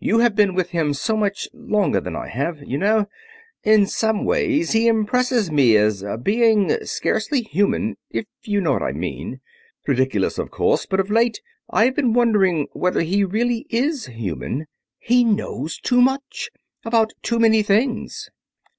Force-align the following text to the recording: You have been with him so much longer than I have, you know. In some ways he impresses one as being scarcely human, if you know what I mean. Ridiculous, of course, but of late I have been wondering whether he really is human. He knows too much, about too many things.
You 0.00 0.18
have 0.18 0.36
been 0.36 0.52
with 0.54 0.72
him 0.72 0.92
so 0.92 1.16
much 1.16 1.48
longer 1.54 1.98
than 1.98 2.14
I 2.14 2.28
have, 2.28 2.62
you 2.62 2.76
know. 2.76 3.06
In 3.64 3.86
some 3.86 4.26
ways 4.26 4.72
he 4.72 4.86
impresses 4.86 5.48
one 5.50 5.60
as 5.76 6.04
being 6.22 6.76
scarcely 6.84 7.40
human, 7.44 7.96
if 8.10 8.26
you 8.42 8.60
know 8.60 8.72
what 8.74 8.82
I 8.82 8.92
mean. 8.92 9.40
Ridiculous, 9.86 10.36
of 10.36 10.50
course, 10.50 10.84
but 10.84 11.00
of 11.00 11.08
late 11.10 11.40
I 11.70 11.86
have 11.86 11.96
been 11.96 12.12
wondering 12.12 12.68
whether 12.74 13.00
he 13.00 13.24
really 13.24 13.64
is 13.70 14.04
human. 14.08 14.66
He 14.98 15.24
knows 15.24 15.78
too 15.78 16.02
much, 16.02 16.50
about 16.84 17.14
too 17.22 17.38
many 17.38 17.62
things. 17.62 18.28